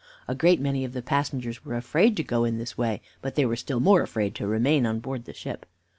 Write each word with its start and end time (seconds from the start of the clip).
A 0.27 0.33
great 0.33 0.59
many 0.59 0.83
of 0.83 0.93
the 0.93 1.03
passengers 1.03 1.63
were 1.63 1.75
afraid 1.75 2.17
to 2.17 2.23
go 2.23 2.43
in 2.43 2.57
this 2.57 2.75
way, 2.75 3.03
but 3.21 3.35
they 3.35 3.45
were 3.45 3.55
still 3.55 3.79
more 3.79 4.01
afraid 4.01 4.33
to 4.33 4.47
remain 4.47 4.83
on 4.87 4.99
board 4.99 5.25
the 5.25 5.31
ship." 5.33 5.63